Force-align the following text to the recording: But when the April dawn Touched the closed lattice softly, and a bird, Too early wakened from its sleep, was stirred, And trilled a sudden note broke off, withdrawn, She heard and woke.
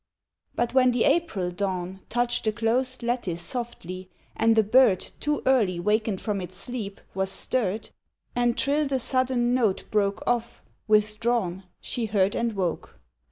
But 0.55 0.73
when 0.73 0.89
the 0.89 1.03
April 1.03 1.51
dawn 1.51 1.99
Touched 2.09 2.45
the 2.45 2.51
closed 2.51 3.03
lattice 3.03 3.39
softly, 3.39 4.09
and 4.35 4.57
a 4.57 4.63
bird, 4.63 5.11
Too 5.19 5.43
early 5.45 5.79
wakened 5.79 6.19
from 6.21 6.41
its 6.41 6.57
sleep, 6.57 6.99
was 7.13 7.31
stirred, 7.31 7.91
And 8.35 8.57
trilled 8.57 8.91
a 8.91 8.97
sudden 8.97 9.53
note 9.53 9.85
broke 9.91 10.23
off, 10.25 10.63
withdrawn, 10.87 11.65
She 11.81 12.07
heard 12.07 12.33
and 12.35 12.53
woke. 12.53 12.99